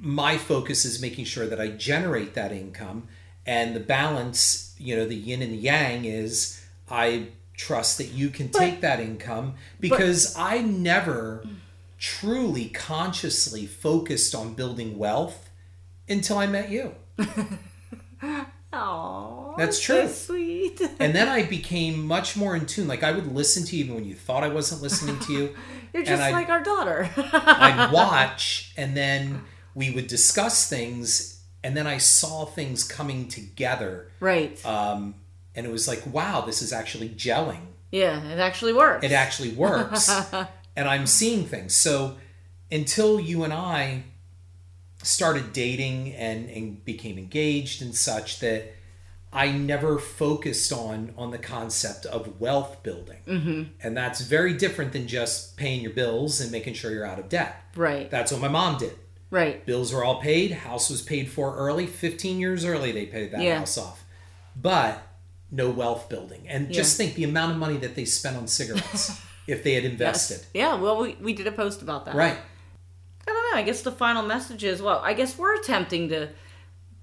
[0.06, 3.08] my focus is making sure that i generate that income
[3.46, 8.30] and the balance you know the yin and the yang is i trust that you
[8.30, 11.46] can take that income because i never
[11.98, 15.50] truly consciously focused on building wealth
[16.10, 16.94] until i met you
[18.74, 20.10] Aw, That's so true.
[20.10, 22.88] sweet and then I became much more in tune.
[22.88, 25.56] Like I would listen to you even when you thought I wasn't listening to you.
[25.94, 27.08] You're just like our daughter.
[27.16, 29.44] I'd watch, and then
[29.76, 34.64] we would discuss things, and then I saw things coming together, right.
[34.66, 35.16] um,
[35.56, 37.62] and it was like, wow, this is actually gelling.
[37.92, 39.06] yeah, it actually works.
[39.06, 40.10] It actually works,
[40.76, 41.76] and I'm seeing things.
[41.76, 42.18] So
[42.72, 44.04] until you and I
[45.04, 48.74] started dating and, and became engaged and such that
[49.32, 53.64] I never focused on on the concept of wealth building, mm-hmm.
[53.82, 57.30] and that's very different than just paying your bills and making sure you're out of
[57.30, 57.56] debt.
[57.76, 58.12] right.
[58.12, 58.94] That's what my mom did.
[59.34, 59.65] Right.
[59.65, 60.52] Bills were all paid.
[60.52, 61.86] House was paid for early.
[61.88, 63.60] Fifteen years early, they paid that Yeah.
[63.60, 64.06] house off,
[64.56, 65.02] but
[65.52, 66.46] no wealth building.
[66.48, 69.84] And just think the amount of money that they spent on cigarettes if they had
[69.86, 70.46] invested.
[70.54, 72.15] Yeah, well, we, we did a post about that.
[72.15, 72.38] Right.
[73.28, 73.60] I don't know.
[73.60, 76.30] I guess the final message is well, I guess we're attempting to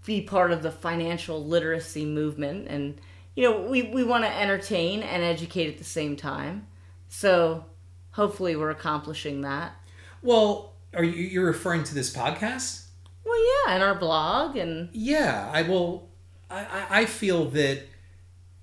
[0.04, 2.66] be part of the financial literacy movement.
[2.68, 3.00] And,
[3.36, 6.66] you know, we, we want to entertain and educate at the same time.
[7.08, 7.64] So
[8.12, 9.74] hopefully we're accomplishing that.
[10.22, 12.87] Well, are you you're referring to this podcast?
[13.24, 16.09] Well, yeah, and our blog and Yeah, I will.
[16.50, 17.83] I, I- feel that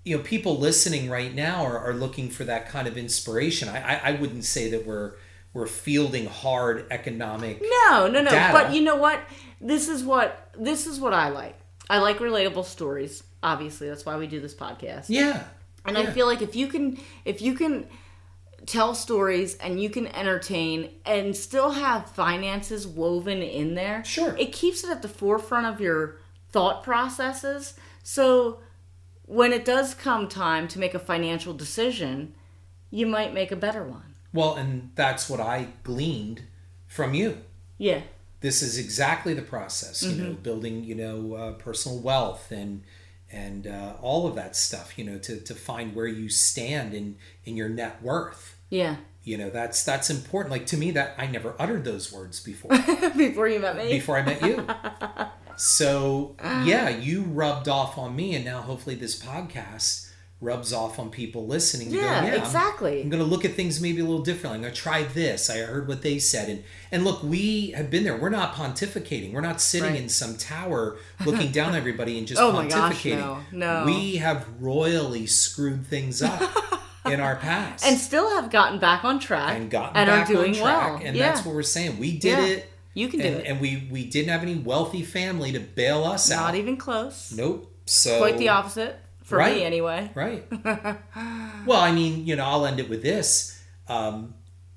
[0.04, 3.70] you know people listening right now are, are looking for that kind of inspiration.
[3.70, 5.14] I, I, I wouldn't say that we're
[5.54, 7.62] we're fielding hard economic.
[7.62, 8.30] No, no, no.
[8.30, 8.54] data.
[8.54, 9.20] But you know what?
[9.62, 11.58] This is what this is what I like.
[11.90, 13.24] I like relatable stories.
[13.42, 15.06] Obviously, that's why we do this podcast.
[15.08, 15.44] Yeah,
[15.86, 17.88] And I feel like if you can if you can
[18.68, 24.36] tell stories and you can entertain and still have finances woven in there, Sure.
[24.38, 26.18] It keeps it at the forefront of your
[26.52, 27.74] thought processes.
[28.04, 28.60] So
[29.26, 32.34] when it does come time to make a financial decision,
[32.92, 34.14] you might make a better one.
[34.34, 36.42] Well, and that's what I gleaned
[36.88, 37.40] from you.
[37.78, 38.02] Yeah.
[38.42, 40.04] This is exactly the process.
[40.04, 40.24] You Mm-hmm.
[40.24, 42.84] know, building you know uh, personal wealth and
[43.32, 44.98] and uh, all of that stuff.
[44.98, 48.57] You know, to to find where you stand in in your net worth.
[48.70, 48.98] Yeah.
[49.24, 50.52] You know, that's that's important.
[50.52, 52.72] Like to me, that I never uttered those words before.
[53.18, 53.90] Before you met me.
[53.90, 54.66] before I met you.
[55.60, 61.10] So yeah, you rubbed off on me, and now hopefully this podcast rubs off on
[61.10, 61.90] people listening.
[61.90, 63.02] to go, Yeah, I'm- exactly.
[63.02, 64.58] I'm, going to look at things maybe a little differently.
[64.58, 65.50] I'm going to try this.
[65.50, 68.16] I heard what they said, and and look, we have been there.
[68.16, 69.34] We're not pontificating.
[69.34, 70.02] We're not sitting Right.
[70.04, 73.18] in some tower looking down everybody and just Oh my gosh, pontificating.
[73.52, 73.86] no, no.
[73.88, 76.40] We have royally screwed things up
[77.12, 80.34] in our past and still have gotten back on track and gotten and back are
[80.34, 80.94] doing on track.
[80.94, 81.02] well.
[81.04, 81.28] And yeah.
[81.34, 82.00] that's what we're saying.
[82.00, 82.46] We did Yeah.
[82.46, 82.72] it.
[82.94, 83.46] You can do and, it.
[83.48, 86.46] and we we didn't have any wealthy family to bail us out.
[86.46, 87.32] Not even close.
[87.32, 87.72] Nope.
[87.86, 89.58] So Quite the opposite for Right.
[89.58, 90.10] me, anyway.
[90.16, 90.46] Right.
[91.66, 93.62] well, I mean, you know, I'll end it with this.
[93.88, 94.34] Um,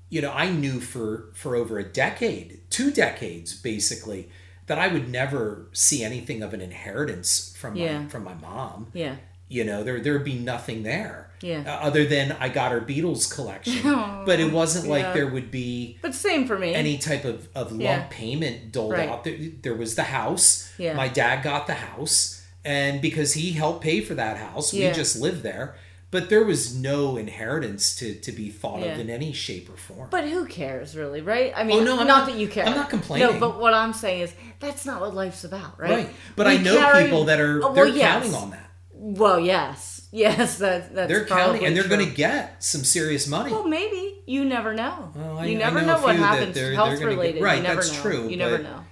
[0.09, 4.29] you know, I knew for for over a decade, two decades, basically,
[4.67, 7.99] that I would never see anything of an inheritance from Yeah.
[8.03, 8.87] my from my mom.
[8.93, 9.15] Yeah.
[9.47, 11.30] You know, there there would be nothing there.
[11.41, 11.63] Yeah.
[11.65, 13.81] Uh, other than I got her Beatles collection,
[14.25, 15.13] but it wasn't like yeah.
[15.13, 16.73] there would be But same for me.
[16.75, 18.07] any type of, of lump Yeah.
[18.09, 19.09] payment doled Right.
[19.09, 19.23] out.
[19.23, 20.71] There, there was the house.
[20.77, 20.93] Yeah.
[20.93, 25.19] My dad got the house, and because he helped pay for that house, we just
[25.19, 25.75] lived there.
[26.11, 30.09] But there was no inheritance to, to be thought of in any shape or form.
[30.11, 31.53] But who cares, really, right?
[31.55, 32.65] I mean, Oh, no, not, not- that you care.
[32.65, 33.33] I'm not complaining.
[33.35, 35.89] No, but what I'm saying is that's not what life's about, right?
[35.89, 36.09] right.
[36.35, 38.11] But We I know carry- people that are Oh, they're well, yes.
[38.13, 38.69] counting on that.
[38.93, 43.27] Well, yes, yes, that, that's They're probably counting, and they're going to get some serious
[43.27, 43.51] money.
[43.51, 45.11] Well, maybe you never know.
[45.15, 47.41] Well, I- you I never know know, what happens they're- they're health gonna get- related.
[47.43, 48.01] right, you never that's know.
[48.01, 48.85] true, You never but- know.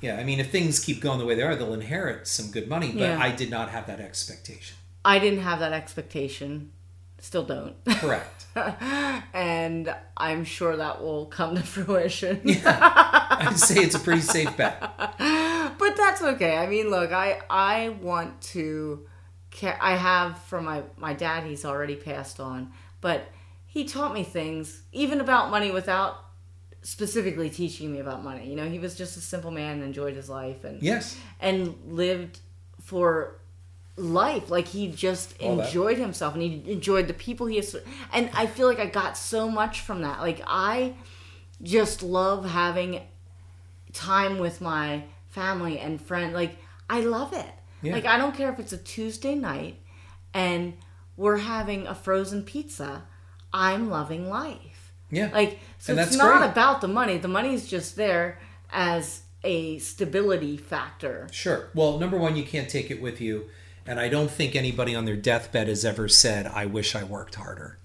[0.00, 2.68] yeah, I mean, if things keep going the way they are, they'll inherit some good
[2.68, 2.88] money.
[2.92, 3.18] But Yeah.
[3.20, 4.76] I did not have that expectation.
[5.04, 6.70] I didn't have that expectation.
[7.20, 7.74] Still don't.
[7.86, 8.44] Correct.
[9.32, 12.40] and I'm sure that will come to fruition.
[12.44, 12.78] yeah.
[13.40, 14.78] I'd say it's a pretty safe bet.
[15.78, 16.56] but that's okay.
[16.56, 19.06] I mean, look, I I want to.
[19.62, 21.44] I have from my my dad.
[21.44, 23.26] He's already passed on, but
[23.66, 26.16] he taught me things even about money without
[26.82, 28.48] specifically teaching me about money.
[28.48, 31.16] You know, he was just a simple man and enjoyed his life and Yes.
[31.40, 32.40] and lived
[32.80, 33.40] for
[33.96, 35.66] life like he just All that.
[35.68, 37.76] enjoyed himself and he enjoyed the people he has
[38.12, 40.94] and i feel like i got so much from that like i
[41.62, 43.00] just love having
[43.92, 46.56] time with my family and friend like
[46.90, 47.46] i love it
[47.84, 47.92] Yeah.
[47.92, 49.76] like i don't care if it's a tuesday night
[50.32, 50.74] and
[51.16, 53.04] we're having a frozen pizza
[53.52, 55.30] i'm loving life Yeah.
[55.32, 56.50] like so it's that's not great.
[56.50, 58.38] about the money the money's just there
[58.72, 61.68] as a stability factor Sure.
[61.74, 63.44] Well, number one, you can't take it with you.
[63.86, 67.34] And I don't think anybody on their deathbed has ever said, I wish I worked
[67.34, 67.76] harder.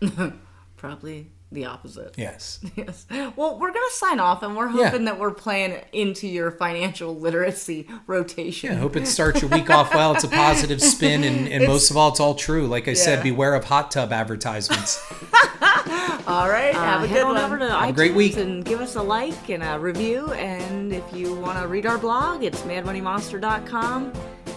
[0.78, 2.14] Probably the opposite.
[2.16, 2.60] Yes.
[2.76, 3.06] Yes.
[3.36, 4.88] Well, we're going to sign off and we're Yeah.
[4.90, 8.72] hoping that we're playing into your financial literacy rotation.
[8.72, 10.14] I hope it starts your week off well.
[10.14, 11.22] It's a positive spin.
[11.24, 12.66] And, and most of all, it's all true.
[12.66, 15.00] Like I said, beware of hot tub advertisements.
[16.26, 16.72] All right.
[16.74, 17.36] have a Uh, good one.
[17.36, 18.36] over to Have a great week.
[18.36, 20.32] and give us a like and a review.
[20.32, 24.12] And if you want to read our blog, it's madmoneymonster.com.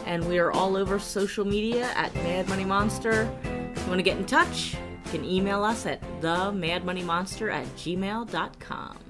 [0.06, 3.28] And we are all over social media at Mad Money Monster.
[3.44, 4.76] If you want to get in touch,
[5.06, 9.05] you can email us at themadmoneymonster at gmail.com.